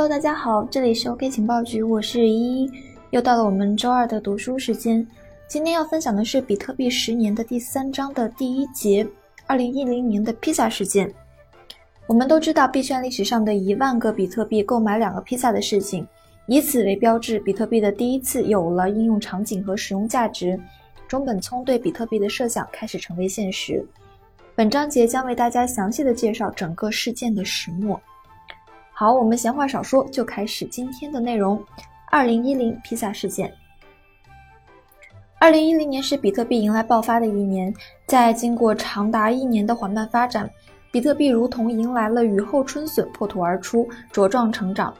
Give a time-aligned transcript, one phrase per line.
[0.00, 2.72] Hello，大家好，这里是 OK 情报局，我是依依，
[3.10, 5.06] 又到了我们周二的读书时间。
[5.46, 9.06] 今天要分享的是比特币十年的第三章的第一节，
[9.46, 11.12] 二零一零年的披萨事件。
[12.06, 16.08] 我们都知道币圈历史上的一万个比特币购买两个披萨的事情，
[16.46, 20.58] 以此为标志，比特币的第一次有了应用场景和使用价值。
[21.06, 23.86] 中本聪对比特币的设想开始成为现实。
[24.54, 28.00] 本章节将为大家详细的介绍整个事件的始末。
[29.00, 31.58] 好，我们闲话少说，就开始今天的内容。
[32.10, 33.50] 二零一零披萨事件。
[35.38, 37.72] 二零一零年是比特币迎来爆发的一年，
[38.04, 40.50] 在经过长达一年的缓慢发展，
[40.92, 44.94] 比特币如同迎来了雨后春笋，破土而出，茁壮成长。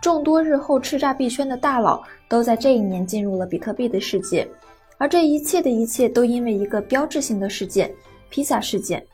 [0.00, 4.48] 众多日后叱咤币圈的大佬都在这一年进入了比特币的世界，
[4.96, 7.92] 而这一切的一切都因为一个标志性的事件——
[8.30, 9.06] 披萨事件。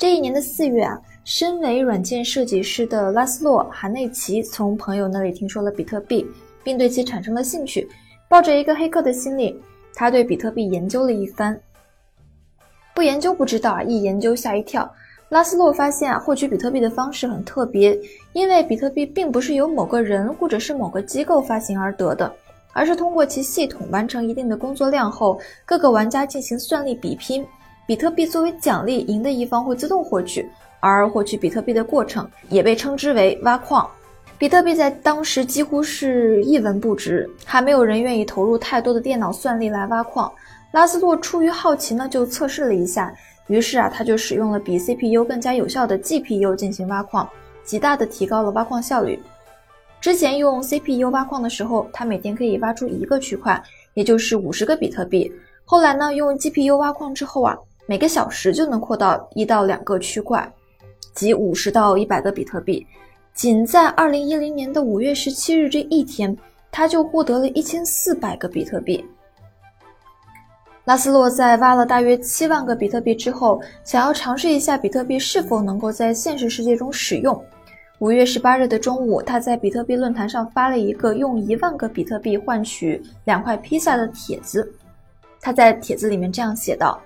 [0.00, 6.26] 这一年的四月啊，身为软件设计师的拉斯洛·韩内奇从朋友那里听说了比特币，
[6.64, 7.86] 并对其产生了兴趣，
[8.26, 9.60] 抱着一个黑客的心理。
[9.92, 11.60] 他对比特币研究了一番，
[12.94, 14.90] 不研究不知道啊，一研究吓一跳。
[15.28, 17.94] 拉斯洛发现啊，获取比特币的方式很特别，
[18.32, 22.34] 因为比特币并不是由某个人或者是某个机构发行而得的，
[22.72, 27.46] 而是通过其系统完成一定的工作量后，各个玩家进行算力比拼，
[27.90, 33.84] 比特币作为奖励，赢的一方会自动获取，而获取比特币的过程也被称之为挖矿。
[34.38, 40.32] 比特币在当时几乎是一文不值，还没有人愿意投入太多的电脑算力来挖矿。
[40.70, 43.12] 拉斯洛出于好奇呢，就测试了一下，
[43.48, 47.28] 于是啊，他就使用了比 CPU 更加有效的 GPU 进行挖矿，
[47.64, 49.20] 极大的提高了挖矿效率。
[50.00, 53.60] 之前用 CPU 挖矿的时候，他每天可以挖出一个区块，
[53.94, 55.28] 也就是五十个比特币。
[55.64, 57.56] 后来呢，用 GPU 挖矿之后啊，
[57.90, 60.48] 每个小时就能扩到一到两个区块，
[61.12, 62.86] 即五十到一百个比特币。
[63.34, 66.36] 仅在二零一零年的五月十七日这一天，
[66.70, 69.04] 他就获得了一千四百个比特币。
[70.84, 77.44] 拉斯洛在挖了大约七万个比特币之后，想要尝试一下比特币是否能够在现实世界中使用。
[77.98, 84.72] 五月十八日的中午，他在比特币论坛上发了一个用一万个比特币换取两块披萨的帖子。
[85.40, 87.02] 他在帖子里面这样写道：“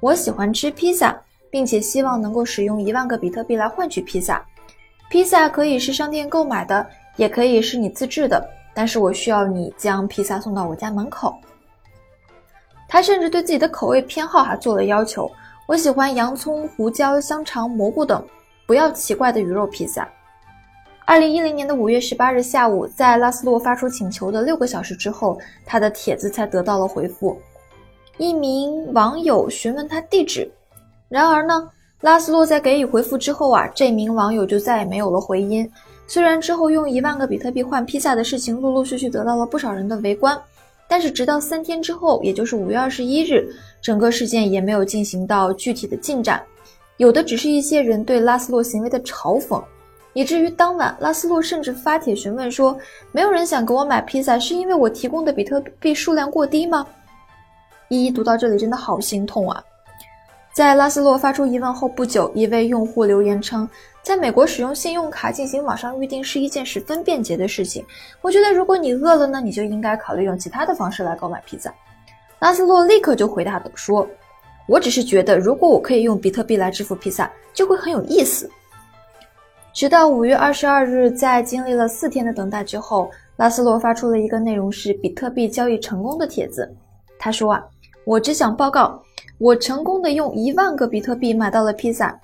[0.00, 1.18] 我喜欢吃披萨，
[1.50, 4.44] 并且希望能够使用一万个比特币来换取披萨。”
[5.10, 6.86] 披萨可以是商店购买的，
[7.16, 11.34] 也可以是你自制的，但是我需要你将披萨送到我家门口。
[12.86, 15.30] 他甚至对自己的口味偏好还做了要求，
[15.66, 18.22] 我喜欢洋葱、胡椒、香肠、蘑菇等，
[18.66, 20.06] 不要奇怪的鱼肉披萨。
[21.06, 27.40] 二零一零年的五月十八日下午，在拉斯洛发出请求的六个小时之后，他的帖子才得到了回复。
[28.18, 30.50] 一名网友询问他地址，
[31.08, 31.70] 然而呢？
[32.00, 35.68] 拉斯洛在给予回复之后啊，这名网友就再也没有了回音。
[36.06, 40.40] 虽然之后用一万个比特币换披萨的事情陆陆续续得到了不少人的围观，
[40.88, 43.48] 但是直到三天之后，也就是五月二十一日，
[43.80, 46.40] 整个事件也没有进行到具体的进展，
[46.96, 49.62] 有的只是一些人对拉斯洛行为的嘲讽，
[50.12, 52.76] 以至于当晚拉斯洛甚至发帖询问说
[53.10, 56.86] ：“没有人想给我买披萨，是因为我提供的比特币数量过低吗？”
[57.88, 59.62] 一一读到这里，真的好心痛啊！
[60.52, 63.68] 在拉斯洛发出疑问后不久，一位用户留言称，
[64.02, 67.84] 在美国使用信用卡进行网上预订是一件十分便捷的事情。
[68.20, 71.72] 我觉得如果你饿了呢，你就应该考虑用其他的方式来购买披萨。
[72.40, 74.06] 拉斯洛立刻就回答说
[74.68, 78.50] ：“我只是觉得，如果我可以用比特币来支付披萨，就会很有意思。”
[79.72, 86.68] 直到五月二十二日，在经历了四天的等待之后，拉斯洛发出了一个内容是比特币交易成功的帖子。
[87.18, 87.64] 他说啊，
[88.08, 88.98] 我只想报告。
[89.36, 92.18] 我成功的用一万个比特币买到了披萨，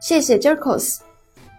[0.00, 0.98] 谢谢 Jerkos。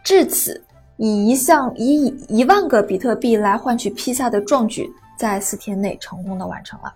[0.04, 0.62] 至此，
[0.98, 6.94] 以一项以一万个比特币来换取披萨的壮举，在四天内成功的完成了。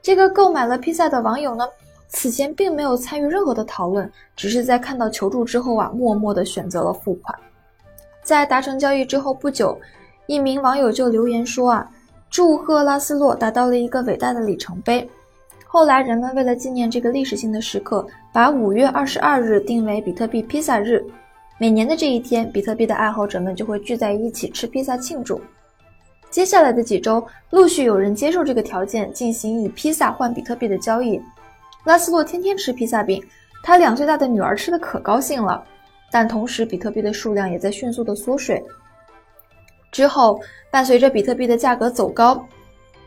[0.00, 1.68] 这个购买了披萨的网友呢，
[2.08, 7.38] 此前并没有参与任何的讨论，只是在看到求助之后啊，默默的选择了付款。
[8.22, 9.78] 在达成交易之后不久，
[10.26, 11.90] 一名网友就留言说啊，
[12.30, 15.06] 祝贺拉斯洛达到了一个伟大的里程碑。
[15.70, 21.04] 后来，人们为了纪念这个历史性的时刻，把五月二十二日定为比特币披萨日。
[21.58, 25.38] 每年的这一天，比特币的爱好者们就会聚在一起吃披萨庆祝。
[26.30, 31.20] 接下来的几周，陆续有人接受这个条件，进行以披萨换比特币的交易。
[31.84, 33.22] 拉斯洛天天吃披萨饼，
[33.62, 35.62] 他两岁大的女儿吃的可高兴了。
[36.10, 38.64] 但同时，比特币的数量也在迅速的缩水。
[39.92, 40.40] 之后，
[40.70, 42.42] 伴随着比特币的价格走高。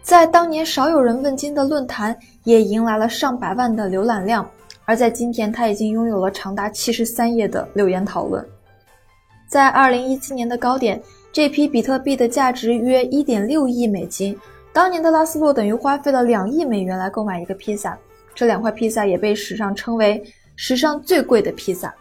[0.01, 4.47] 在当年少有人问津的论坛，也迎来了上百万的浏览量。
[4.85, 8.45] 而在今天，他已经拥有了长达七十三页的留言讨论。
[9.47, 11.01] 在二零一七年的高点，
[11.31, 14.37] 这批比特币的价值约一点六亿美金。
[14.73, 17.97] 当年的拉斯洛等于花费了两亿美元来购买一个披萨，
[18.33, 20.21] 这两块披萨也被史上称为
[20.55, 21.93] 史上最贵的披萨。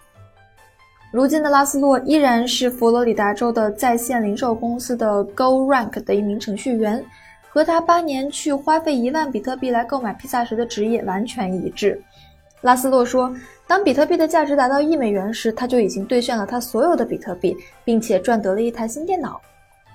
[1.12, 7.04] 如今的拉斯洛依然是佛罗里达州的在线零售公司的 GoRank 的一名程序员，
[7.50, 12.00] 和他八年去花费一万比特币来购买披萨时的职业完全一致。
[12.62, 13.30] 拉斯洛说，
[13.66, 19.40] 当比特币的价值达到一美元时，他就已经兑现了他所有的比特币，并且赚得了一台新电脑。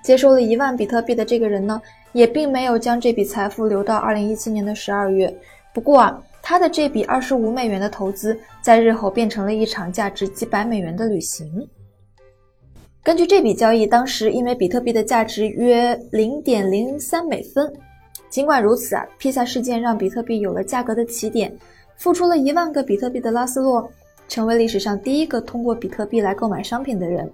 [0.03, 1.81] 接收了一万比特币的这个人呢，
[2.13, 5.35] 也并没有将这笔财富留到二零一七年的十二月。
[5.73, 6.21] 不过啊。
[6.47, 11.67] 他的这笔二十五美元的投资，在日后变成了一场价值几百美元的旅行。
[13.05, 17.71] 根据这笔交易，当时因为比特币的价值约零点零三美分。
[18.31, 21.55] 尽管如此啊，披萨事件让比特币有了价格的起点。
[21.97, 23.87] 付出了一万个比特币的拉斯洛，
[24.27, 27.31] 成为历史上第一个通过比特币来购买商品的人。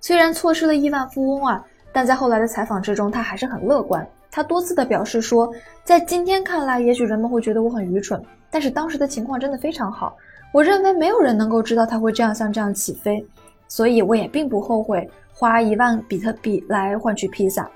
[0.00, 4.06] 虽然错失了亿万富翁啊，但在后来的采访之中，他还是很乐观。
[4.30, 5.52] 他多次的表示说，
[5.82, 8.22] 在今天看来，也许人们会觉得我很愚蠢。
[8.48, 10.16] 但是当时的情况真的非常好，
[10.52, 13.26] 我认为没有人能够知道他会这样像这样起飞，
[13.70, 17.70] 所以我也并不后悔花一万比特币来换取披萨。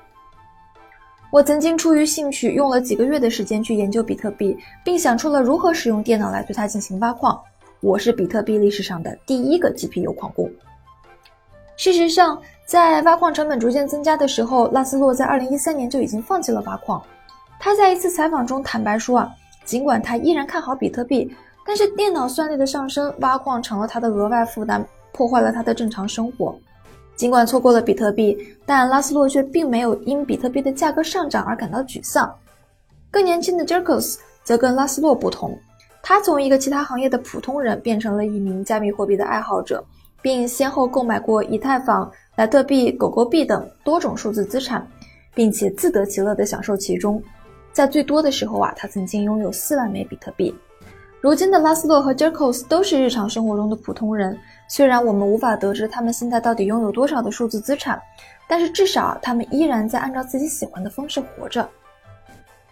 [1.30, 7.40] 我曾经出于兴趣用了几个月的时间去研究比特币，并想出了如何使用电脑来对它进行挖矿。
[7.80, 10.50] 我是比特币历史上的第一个 GPU 矿工。
[11.76, 17.02] 事实上，在挖矿成本逐渐增加的时候，拉斯洛在2013年就已经放弃了挖矿。
[17.60, 19.32] 他在一次采访中坦白说啊。
[19.64, 21.34] 尽管他依然看好比特币，
[21.66, 26.54] 但是电脑算力的上升，挖矿成了他的额外负担，破坏了他的正常生活。
[27.16, 32.30] 尽管错过了比特币，但拉斯洛却并没有因比特币的价格上涨而感到沮丧。
[33.10, 35.56] 更年轻的 Jerkos 则跟拉斯洛不同，
[36.02, 39.82] 他从一个其他行业的普通人变成了一名加密货币的爱好者，
[40.20, 44.84] 并先后购买过以太坊、莱特币、狗狗币等多种数字资产，
[45.34, 47.22] 并且自得其乐地享受其中。
[47.72, 50.52] 在最多的时候啊，他曾经拥有四万枚比特币。
[51.20, 54.38] 如今的拉斯洛和 Jerkos 都是日常生活中的普通人，
[54.68, 58.00] 虽然我们无法得知他们现在到底拥有多少的数字资产，
[58.48, 61.68] 但是至少他们依然在按照自己喜欢的方式活着。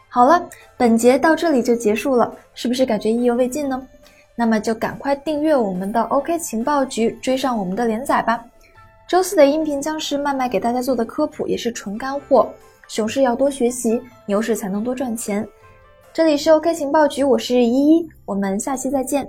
[0.08, 3.86] 好了，本节到这里就结束了，是不是感觉意犹未尽呢？
[4.34, 8.42] 那么就赶快订阅我们的 OK 情报局，追上我们的连载吧。
[9.06, 12.50] 周四的音频将是麦麦给大家做的科普，也是纯干货。
[12.88, 15.46] 熊市要多学习，牛市才能多赚钱。
[16.12, 19.26] 这里是 OK 情报局，我是依依，我们下期再见。